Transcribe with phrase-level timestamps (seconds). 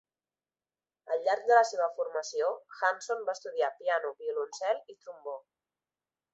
[1.15, 2.49] Al llarg de la seva formació,
[2.89, 5.39] Hanson va estudiar piano, violoncel i trombó.